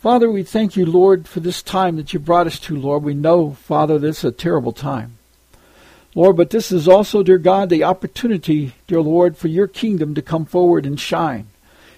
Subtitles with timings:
[0.00, 3.02] Father, we thank you, Lord, for this time that you brought us to, Lord.
[3.02, 5.18] We know, Father, this is a terrible time.
[6.14, 10.22] Lord, but this is also, dear God, the opportunity, dear Lord, for your kingdom to
[10.22, 11.48] come forward and shine.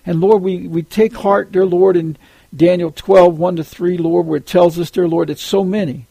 [0.06, 2.16] And Lord, we, we take heart, dear Lord, in
[2.56, 6.06] Daniel 12, 1 to 3, Lord, where it tells us, dear Lord, that so many,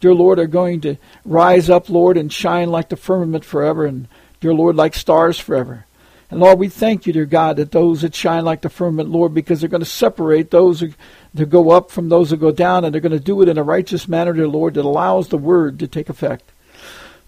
[0.00, 4.08] dear Lord, are going to rise up, Lord, and shine like the firmament forever, and,
[4.40, 5.84] dear Lord, like stars forever.
[6.34, 9.34] And Lord, we thank you, dear God, that those that shine like the firmament, Lord,
[9.34, 12.92] because they're going to separate those who go up from those that go down, and
[12.92, 15.78] they're going to do it in a righteous manner, dear Lord, that allows the word
[15.78, 16.50] to take effect.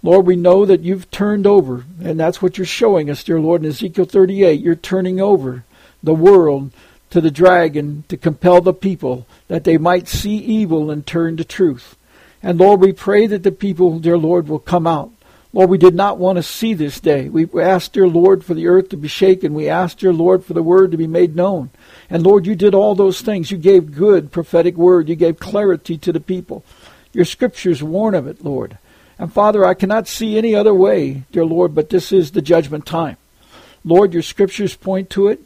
[0.02, 3.62] Lord, we know that you've turned over, and that's what you're showing us, dear Lord,
[3.62, 4.60] in Ezekiel 38.
[4.60, 5.62] You're turning over
[6.02, 6.72] the world
[7.10, 11.44] to the dragon to compel the people that they might see evil and turn to
[11.44, 11.94] truth.
[12.42, 15.12] And Lord, we pray that the people, dear Lord, will come out.
[15.56, 17.30] Lord, we did not want to see this day.
[17.30, 19.54] We asked, dear Lord, for the earth to be shaken.
[19.54, 21.70] We asked, dear Lord, for the word to be made known.
[22.10, 23.50] And Lord, you did all those things.
[23.50, 25.08] You gave good prophetic word.
[25.08, 26.62] You gave clarity to the people.
[27.14, 28.76] Your scriptures warn of it, Lord.
[29.18, 32.84] And Father, I cannot see any other way, dear Lord, but this is the judgment
[32.84, 33.16] time.
[33.82, 35.40] Lord, your scriptures point to it.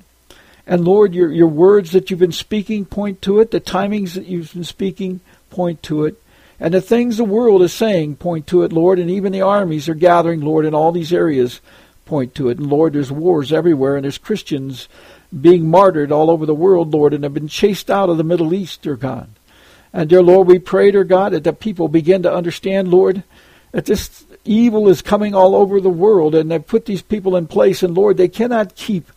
[0.66, 3.52] And Lord, your, your words that you've been speaking point to it.
[3.52, 6.20] The timings that you've been speaking point to it.
[6.60, 9.88] And the things the world is saying point to it, Lord, and even the armies
[9.88, 11.60] are gathering, Lord, in all these areas
[12.04, 12.58] point to it.
[12.58, 14.88] And Lord, there's wars everywhere, and there's Christians
[15.38, 18.52] being martyred all over the world, Lord, and have been chased out of the Middle
[18.52, 19.30] East, dear God.
[19.92, 23.22] And dear Lord, we pray, dear God, that the people begin to understand, Lord,
[23.72, 27.46] that this evil is coming all over the world, and they've put these people in
[27.46, 29.10] place, and Lord, they cannot keep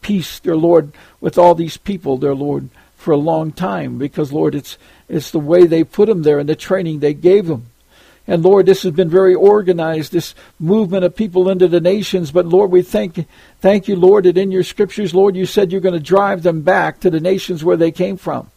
[0.00, 2.70] peace, dear Lord, with all these people, dear Lord,
[3.06, 4.78] for a long time, because Lord, it's
[5.08, 7.66] it's the way they put them there and the training they gave them.
[8.26, 12.32] And Lord, this has been very organized, this movement of people into the nations.
[12.32, 13.24] But Lord, we thank,
[13.60, 16.62] thank you, Lord, that in your scriptures, Lord, you said you're going to drive them
[16.62, 18.50] back to the nations where they came from.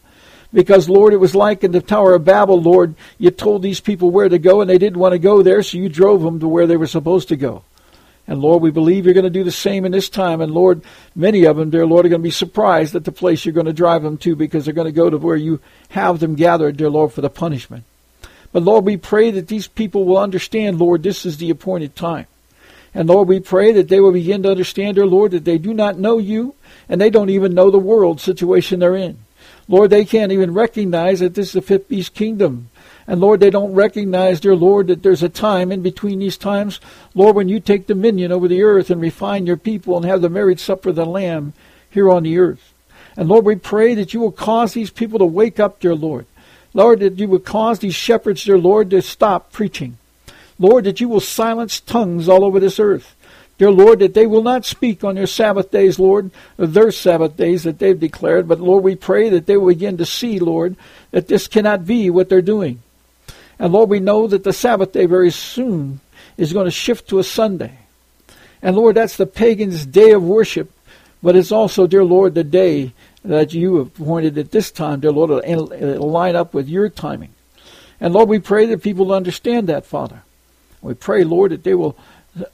[0.52, 4.10] Because, Lord, it was like in the Tower of Babel, Lord, you told these people
[4.10, 6.48] where to go and they didn't want to go there, so you drove them to
[6.48, 7.62] where they were supposed to go.
[8.30, 10.40] And Lord, we believe you're going to do the same in this time.
[10.40, 10.82] And Lord,
[11.16, 13.66] many of them, dear Lord, are going to be surprised at the place you're going
[13.66, 15.58] to drive them to because they're going to go to where you
[15.88, 17.82] have them gathered, dear Lord, for the punishment.
[18.52, 22.28] But Lord, we pray that these people will understand, Lord, this is the appointed time.
[22.94, 25.74] And Lord, we pray that they will begin to understand, dear Lord, that they do
[25.74, 26.54] not know you
[26.88, 29.18] and they don't even know the world situation they're in.
[29.66, 32.69] Lord, they can't even recognize that this is the fifth beast kingdom.
[33.10, 36.78] And Lord, they don't recognize, dear Lord, that there's a time in between these times,
[37.12, 40.28] Lord, when you take dominion over the earth and refine your people and have the
[40.28, 41.52] marriage supper of the Lamb
[41.90, 42.72] here on the earth.
[43.16, 46.26] And Lord, we pray that you will cause these people to wake up, dear Lord.
[46.72, 49.98] Lord, that you will cause these shepherds, dear Lord, to stop preaching.
[50.60, 53.16] Lord, that you will silence tongues all over this earth.
[53.58, 57.36] Dear Lord, that they will not speak on their Sabbath days, Lord, uh, their Sabbath
[57.36, 60.76] days that they've declared, but Lord, we pray that they will begin to see, Lord,
[61.10, 62.80] that this cannot be what they're doing.
[63.60, 66.00] And Lord, we know that the Sabbath day very soon
[66.38, 67.78] is going to shift to a Sunday.
[68.62, 70.72] And Lord, that's the pagan's day of worship,
[71.22, 75.12] but it's also, dear Lord, the day that you have appointed at this time, dear
[75.12, 77.34] Lord, it'll line up with your timing.
[78.00, 80.22] And Lord, we pray that people understand that, Father.
[80.80, 81.98] We pray, Lord, that they will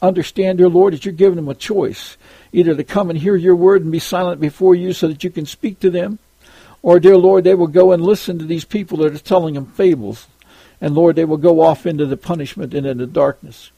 [0.02, 2.16] understand, dear Lord, that you're giving them a choice,
[2.52, 5.30] either to come and hear your word and be silent before you so that you
[5.30, 6.18] can speak to them,
[6.82, 9.66] or, dear Lord, they will go and listen to these people that are telling them
[9.66, 10.26] fables
[10.80, 13.70] and Lord, they will go off into the punishment and into darkness.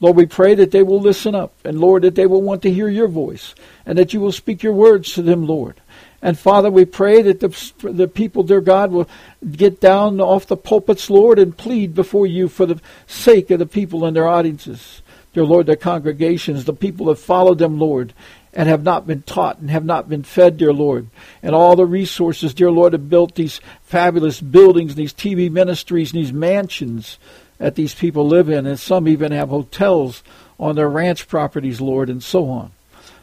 [0.00, 2.72] Lord, we pray that they will listen up, and Lord, that they will want to
[2.72, 3.54] hear your voice,
[3.84, 5.80] and that you will speak your words to them, Lord.
[6.22, 9.08] And Father, we pray that the, the people, dear God, will
[9.50, 13.66] get down off the pulpits, Lord, and plead before you for the sake of the
[13.66, 15.02] people and their audiences.
[15.32, 18.12] Dear Lord, their congregations, the people have followed them, Lord,
[18.52, 21.08] and have not been taught and have not been fed, dear Lord.
[21.42, 26.32] And all the resources, dear Lord, have built these fabulous buildings, these TV ministries, these
[26.32, 27.18] mansions
[27.58, 30.22] that these people live in, and some even have hotels
[30.58, 32.70] on their ranch properties, Lord, and so on.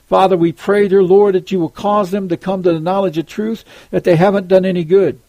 [0.08, 3.18] Father, we pray, dear Lord, that you will cause them to come to the knowledge
[3.18, 5.20] of truth that they haven't done any good.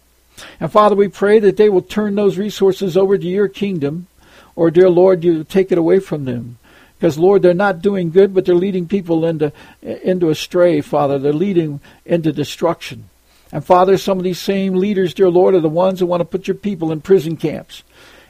[0.61, 4.07] And Father, we pray that they will turn those resources over to your kingdom,
[4.55, 6.59] or, dear Lord, you take it away from them.
[6.99, 9.53] Because Lord, they're not doing good, but they're leading people into
[9.83, 11.19] into astray, Father.
[11.19, 13.11] They're leading into destruction.
[13.53, 16.25] And Father, some of these same leaders, dear Lord, are the ones who want to
[16.25, 17.83] put your people in prison camps.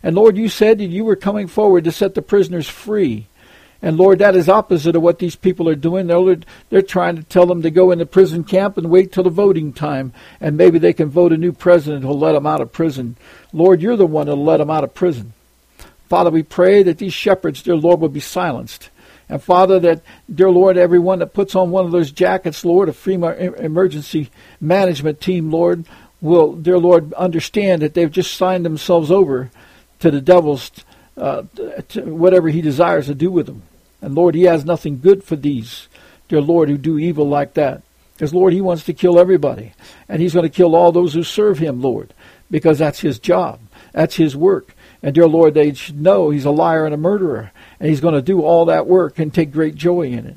[0.02, 3.28] And Lord, you said that you were coming forward to set the prisoners free.
[3.82, 6.06] And Lord, that is opposite of what these people are doing.
[6.06, 6.36] They're,
[6.70, 9.72] they're trying to tell them to go into prison camp and wait till the voting
[9.72, 13.16] time, and maybe they can vote a new president who'll let them out of prison.
[13.52, 15.34] Lord, you're the one who'll let them out of prison.
[16.08, 18.90] Father, we pray that these shepherds, dear Lord, will be silenced.
[19.28, 22.92] And Father, that, dear Lord, everyone that puts on one of those jackets, Lord, a
[22.92, 24.30] FEMA emergency
[24.60, 25.84] management team, Lord,
[26.20, 29.50] will, dear Lord, understand that they've just signed themselves over
[29.98, 30.70] to the devil's
[31.16, 31.44] uh,
[31.88, 33.62] to whatever he desires to do with them.
[34.02, 35.88] And Lord, he has nothing good for these,
[36.28, 37.82] dear Lord, who do evil like that.
[38.14, 39.72] Because, Lord, he wants to kill everybody.
[40.08, 42.14] And he's going to kill all those who serve him, Lord,
[42.50, 43.60] because that's his job.
[43.92, 44.74] That's his work.
[45.02, 47.52] And, dear Lord, they should know he's a liar and a murderer.
[47.78, 50.36] And he's going to do all that work and take great joy in it.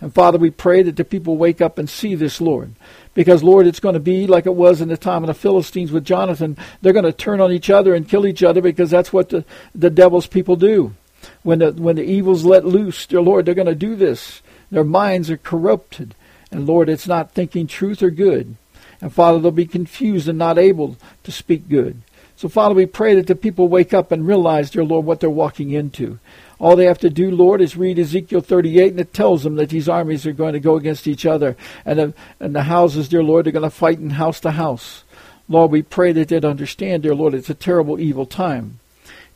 [0.00, 2.72] And, Father, we pray that the people wake up and see this, Lord.
[3.12, 5.92] Because, Lord, it's going to be like it was in the time of the Philistines
[5.92, 6.56] with Jonathan.
[6.80, 9.44] They're going to turn on each other and kill each other because that's what the,
[9.74, 10.94] the devil's people do.
[11.42, 14.40] When the, when the evil's let loose, dear Lord, they're going to do this.
[14.70, 16.14] Their minds are corrupted.
[16.50, 18.56] And, Lord, it's not thinking truth or good.
[19.02, 22.00] And, Father, they'll be confused and not able to speak good.
[22.40, 25.28] So, Father, we pray that the people wake up and realize, dear Lord, what they're
[25.28, 26.18] walking into.
[26.58, 29.68] All they have to do, Lord, is read Ezekiel 38, and it tells them that
[29.68, 31.54] these armies are going to go against each other.
[31.84, 35.04] And the, and the houses, dear Lord, are going to fight in house to house.
[35.50, 38.80] Lord, we pray that they'd understand, dear Lord, it's a terrible, evil time.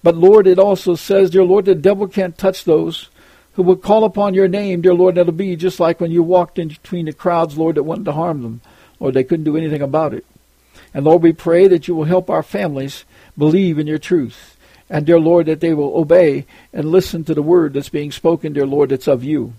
[0.03, 3.11] But, Lord, it also says, dear Lord, the devil can't touch those
[3.53, 5.17] who will call upon your name, dear Lord.
[5.17, 8.13] That'll be just like when you walked in between the crowds, Lord, that wanted to
[8.13, 8.63] harm them.
[8.99, 10.25] Lord, they couldn't do anything about it.
[10.95, 13.05] And, Lord, we pray that you will help our families
[13.37, 14.57] believe in your truth.
[14.89, 18.53] And, dear Lord, that they will obey and listen to the word that's being spoken,
[18.53, 19.55] dear Lord, that's of you.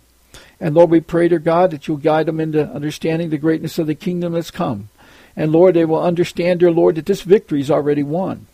[0.60, 3.88] And Lord, we pray, dear God, that you'll guide them into understanding the greatness of
[3.88, 4.90] the kingdom that's come.
[5.36, 8.48] And Lord, they will understand, dear Lord, that this victory is already won.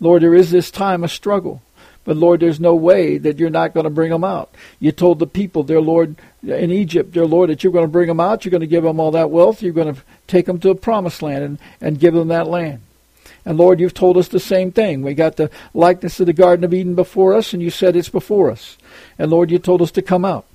[0.00, 1.62] Lord, there is this time a struggle.
[2.04, 4.54] But Lord, there's no way that you're not going to bring them out.
[4.78, 8.08] You told the people, dear Lord, in Egypt, dear Lord, that you're going to bring
[8.08, 8.44] them out.
[8.44, 9.62] You're going to give them all that wealth.
[9.62, 12.80] You're going to take them to a promised land and, and give them that land.
[13.44, 15.02] And Lord, you've told us the same thing.
[15.02, 18.08] We got the likeness of the Garden of Eden before us, and you said it's
[18.08, 18.76] before us.
[19.18, 20.46] And Lord, you told us to come out.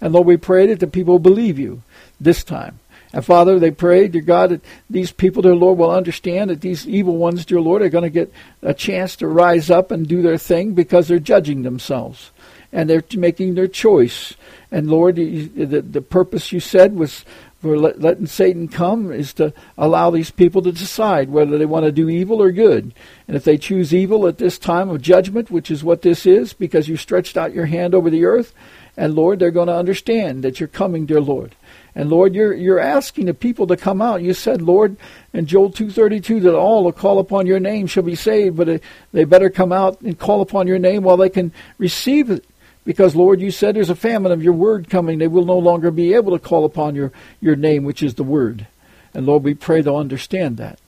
[0.00, 1.82] And Lord, we pray that the people believe you
[2.20, 2.78] this time.
[3.14, 6.84] And Father, they pray, dear God, that these people, dear Lord, will understand that these
[6.84, 10.20] evil ones, dear Lord, are going to get a chance to rise up and do
[10.20, 12.32] their thing because they're judging themselves.
[12.72, 14.34] And they're making their choice.
[14.72, 17.24] And Lord, the, the, the purpose you said was
[17.64, 21.86] for let, letting Satan come is to allow these people to decide whether they want
[21.86, 22.92] to do evil or good.
[23.26, 26.52] And if they choose evil at this time of judgment, which is what this is,
[26.52, 28.52] because you stretched out your hand over the earth,
[28.98, 31.56] and Lord, they're going to understand that you're coming, dear Lord.
[31.94, 34.20] And Lord, you're you're asking the people to come out.
[34.20, 34.98] You said, Lord,
[35.32, 38.58] in Joel two thirty two, that all who call upon your name shall be saved,
[38.58, 38.82] but
[39.12, 42.44] they better come out and call upon your name while they can receive it.
[42.84, 45.18] Because, Lord, you said there's a famine of your word coming.
[45.18, 48.22] They will no longer be able to call upon your, your name, which is the
[48.22, 48.66] word.
[49.14, 50.78] And, Lord, we pray they'll understand that.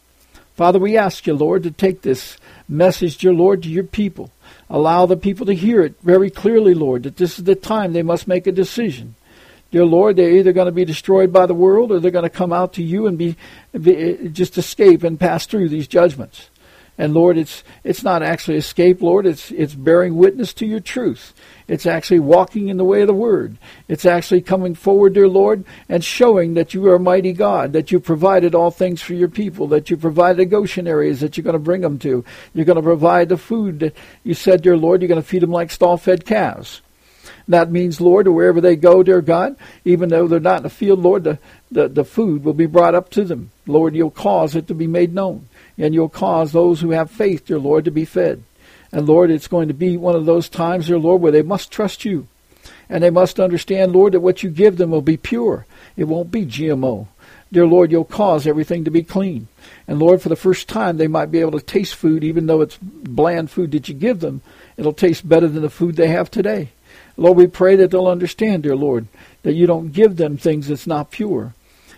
[0.56, 2.38] Father, we ask you, Lord, to take this
[2.68, 4.30] message, dear Lord, to your people.
[4.68, 8.02] Allow the people to hear it very clearly, Lord, that this is the time they
[8.02, 9.14] must make a decision.
[9.70, 12.30] Dear Lord, they're either going to be destroyed by the world or they're going to
[12.30, 13.36] come out to you and be,
[13.78, 16.48] be just escape and pass through these judgments.
[16.98, 19.26] And Lord, it's it's not actually escape, Lord.
[19.26, 21.34] It's it's bearing witness to your truth.
[21.68, 23.58] It's actually walking in the way of the word.
[23.88, 27.90] It's actually coming forward, dear Lord, and showing that you are a mighty God, that
[27.90, 31.44] you provided all things for your people, that you provided the Goshen areas that you're
[31.44, 32.24] going to bring them to.
[32.54, 35.42] You're going to provide the food that you said, dear Lord, you're going to feed
[35.42, 36.82] them like stall-fed calves.
[37.48, 41.00] That means, Lord, wherever they go, dear God, even though they're not in the field,
[41.00, 41.38] Lord, the,
[41.70, 43.50] the, the food will be brought up to them.
[43.66, 45.48] Lord, you'll cause it to be made known
[45.78, 48.42] and you'll cause those who have faith, dear Lord, to be fed.
[48.92, 51.70] And Lord, it's going to be one of those times, dear Lord, where they must
[51.70, 52.28] trust you.
[52.88, 55.66] And they must understand, Lord, that what you give them will be pure.
[55.96, 57.08] It won't be GMO.
[57.52, 59.48] Dear Lord, you'll cause everything to be clean.
[59.86, 62.60] And Lord, for the first time, they might be able to taste food, even though
[62.60, 64.42] it's bland food that you give them.
[64.76, 66.70] It'll taste better than the food they have today.
[67.16, 69.06] Lord, we pray that they'll understand, dear Lord,
[69.42, 71.54] that you don't give them things that's not pure.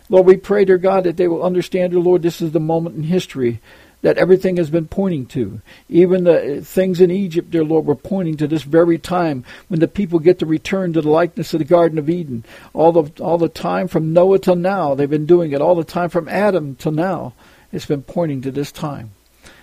[0.09, 2.97] Lord, we pray, dear God, that they will understand, dear Lord, this is the moment
[2.97, 3.61] in history
[4.01, 5.61] that everything has been pointing to.
[5.89, 9.89] Even the things in Egypt, dear Lord, were pointing to this very time when the
[9.89, 12.45] people get to return to the likeness of the Garden of Eden.
[12.73, 15.61] All the, all the time from Noah till now, they've been doing it.
[15.61, 17.35] All the time from Adam till now,
[17.73, 19.11] it's been pointing to this time.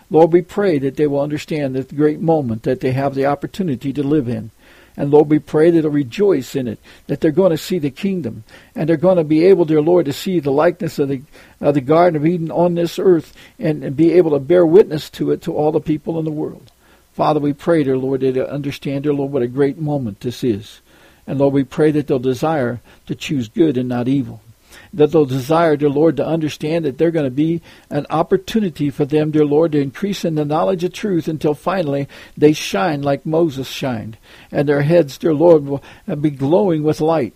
[0.10, 3.92] Lord, we pray that they will understand this great moment that they have the opportunity
[3.94, 4.52] to live in.
[4.98, 7.92] And Lord, we pray that they'll rejoice in it, that they're going to see the
[7.92, 8.44] kingdom,
[8.76, 11.22] and they're going to be able, dear Lord, to see the likeness of the,
[11.60, 15.10] of the Garden of Eden on this earth and, and be able to bear witness
[15.12, 16.72] to it to all the people in the world.
[17.14, 20.44] Father, we pray, dear Lord, that they'll understand, dear Lord, what a great moment this
[20.44, 20.82] is.
[21.28, 24.42] And Lord, we pray that they'll desire to choose good and not evil
[24.96, 29.06] that they'll desire, dear Lord, to understand that they're going to be an opportunity for
[29.06, 33.26] them, dear Lord, to increase in the knowledge of truth until finally they shine like
[33.26, 34.18] Moses shined.
[34.52, 35.84] And their heads, dear Lord, will
[36.20, 37.34] be glowing with light.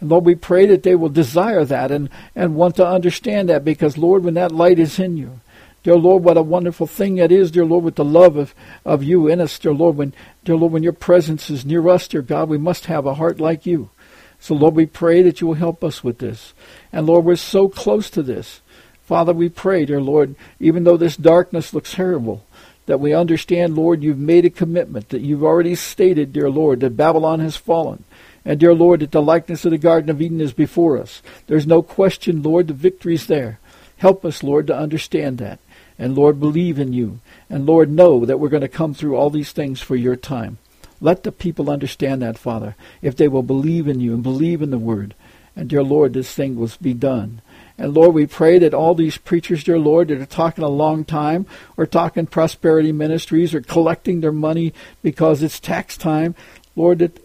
[0.00, 3.64] And Lord, we pray that they will desire that and, and want to understand that
[3.64, 5.40] because, Lord, when that light is in you,
[5.84, 8.54] Dear Lord, what a wonderful thing that is, dear Lord, with the love of,
[8.86, 9.96] of you in us, dear Lord.
[9.96, 13.12] When, dear Lord, when your presence is near us, dear God, we must have a
[13.12, 13.90] heart like you.
[14.44, 16.52] So, Lord, we pray that you will help us with this.
[16.92, 18.60] And, Lord, we're so close to this.
[19.06, 22.44] Father, we pray, dear Lord, even though this darkness looks terrible,
[22.84, 26.94] that we understand, Lord, you've made a commitment, that you've already stated, dear Lord, that
[26.94, 28.04] Babylon has fallen.
[28.44, 31.22] And, dear Lord, that the likeness of the Garden of Eden is before us.
[31.46, 33.60] There's no question, Lord, the victory's there.
[33.96, 35.58] Help us, Lord, to understand that.
[35.98, 37.20] And, Lord, believe in you.
[37.48, 40.58] And, Lord, know that we're going to come through all these things for your time.
[41.00, 44.70] Let the people understand that, Father, if they will believe in you and believe in
[44.70, 45.14] the word.
[45.56, 47.40] And, dear Lord, this thing will be done.
[47.76, 51.04] And Lord, we pray that all these preachers, dear Lord, that are talking a long
[51.04, 51.46] time
[51.76, 54.72] or talking prosperity ministries or collecting their money
[55.02, 56.34] because it's tax time,
[56.76, 57.20] Lord, that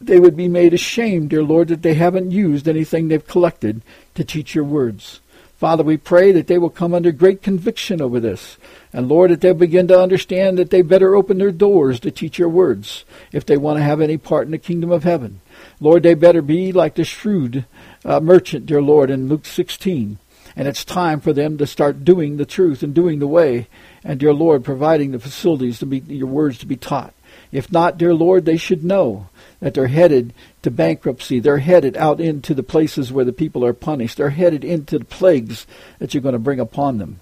[0.00, 3.80] they would be made ashamed, dear Lord, that they haven't used anything they've collected
[4.14, 5.20] to teach your words.
[5.56, 8.56] Father, we pray that they will come under great conviction over this.
[8.92, 12.38] And Lord, that they'll begin to understand that they better open their doors to teach
[12.38, 15.40] your words if they want to have any part in the kingdom of heaven.
[15.80, 17.64] Lord, they better be like the shrewd
[18.04, 20.18] uh, merchant, dear Lord, in Luke 16.
[20.56, 23.68] And it's time for them to start doing the truth and doing the way.
[24.04, 27.14] And, dear Lord, providing the facilities to be your words to be taught.
[27.50, 29.28] If not, dear Lord, they should know
[29.60, 30.32] that they're headed
[30.62, 31.40] to bankruptcy.
[31.40, 34.16] They're headed out into the places where the people are punished.
[34.16, 35.66] They're headed into the plagues
[35.98, 37.20] that you're going to bring upon them.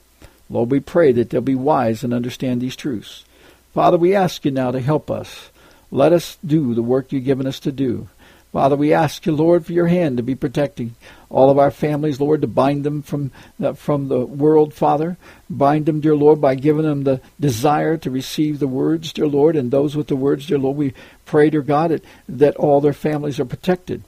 [0.50, 3.24] Lord, we pray that they'll be wise and understand these truths.
[3.72, 5.50] Father, we ask you now to help us.
[5.90, 8.08] Let us do the work you've given us to do.
[8.52, 10.94] Father, we ask you, Lord, for your hand to be protecting
[11.30, 15.16] all of our families, Lord, to bind them from the, from the world, Father.
[15.48, 19.56] Bind them, dear Lord, by giving them the desire to receive the words, dear Lord,
[19.56, 20.92] and those with the words, dear Lord, we
[21.24, 24.04] pray, dear God, that, that all their families are protected.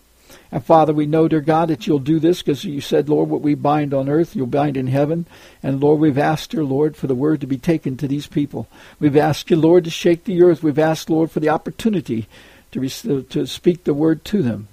[0.52, 3.40] And Father, we know, dear God, that you'll do this because you said, Lord, what
[3.40, 5.26] we bind on earth, you'll bind in heaven.
[5.62, 8.68] And Lord, we've asked, dear Lord, for the word to be taken to these people.
[9.00, 10.62] We've asked you, Lord, to shake the earth.
[10.62, 12.28] We've asked, Lord, for the opportunity
[12.74, 14.68] to, to speak the word to them.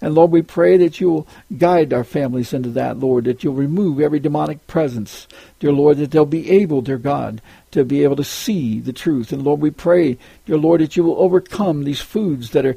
[0.00, 1.26] And Lord, we pray that you'll
[1.56, 5.26] guide our families into that, Lord, that you'll remove every demonic presence,
[5.58, 9.32] dear Lord, that they'll be able, dear God, to be able to see the truth.
[9.32, 12.76] And Lord, we pray, dear Lord, that you will overcome these foods that are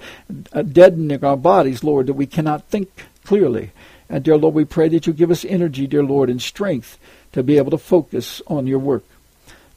[0.54, 2.90] uh, deadening our bodies, Lord, that we cannot think
[3.26, 3.72] clearly.
[4.10, 6.98] And dear Lord, we pray that you give us energy, dear Lord, and strength
[7.34, 9.04] to be able to focus on your work.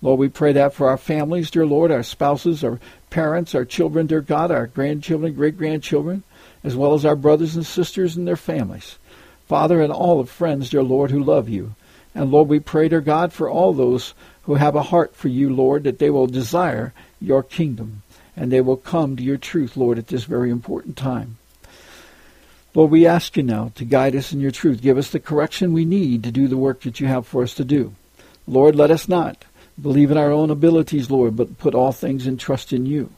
[0.01, 2.81] Lord, we pray that for our families, dear Lord, our spouses, our
[3.13, 6.23] parents, our children, dear God, our grandchildren, great grandchildren,
[6.65, 8.99] as well as our brothers and sisters and their families.
[9.47, 11.75] Father, and all of friends, dear Lord, who love you.
[12.15, 14.15] And Lord, we pray, dear God, for all those
[14.45, 18.03] who have a heart for you, Lord, that they will desire your kingdom
[18.35, 21.37] and they will come to your truth, Lord, at this very important time.
[22.75, 24.81] Lord, we ask you now to guide us in your truth.
[24.81, 27.53] Give us the correction we need to do the work that you have for us
[27.55, 27.95] to do.
[28.47, 29.45] Lord, let us not
[29.81, 33.11] believe in our own abilities, Lord, but put all things in trust in you.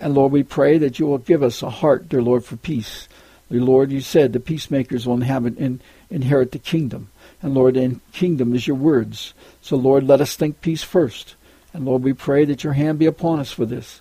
[0.00, 3.08] And Lord, we pray that you will give us a heart, dear Lord, for peace.
[3.50, 5.80] Dear Lord, you said the peacemakers will inhabit and
[6.10, 7.10] inherit the kingdom.
[7.40, 9.34] And Lord, in kingdom is your words.
[9.60, 11.36] So Lord, let us think peace first.
[11.72, 14.00] And Lord, we pray that your hand be upon us for this.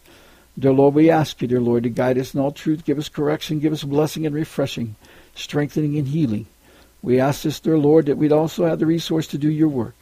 [0.58, 3.10] Dear Lord, we ask you, dear Lord, to guide us in all truth, give us
[3.10, 4.96] correction, give us blessing and refreshing,
[5.34, 6.46] strengthening and healing.
[7.02, 9.96] We ask this, dear Lord, that we'd also have the resource to do your work.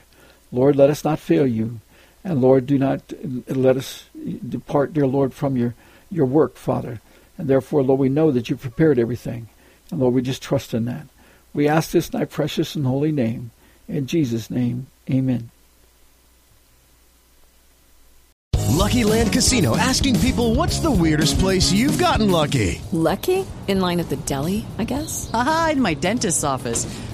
[0.51, 1.79] Lord, let us not fail you.
[2.29, 3.11] And Lord, do not
[3.47, 4.05] let us
[4.47, 5.73] depart, dear Lord, from your,
[6.11, 7.01] your work, Father.
[7.39, 9.49] And therefore, Lord, we know that you've prepared everything.
[9.89, 11.07] And Lord, we just trust in that.
[11.55, 13.49] We ask this in thy precious and holy name.
[13.87, 15.49] In Jesus' name, amen.
[18.67, 22.79] Lucky Land Casino asking people what's the weirdest place you've gotten lucky?
[22.91, 23.43] Lucky?
[23.67, 25.31] In line at the deli, I guess?
[25.33, 26.85] Aha, in my dentist's office.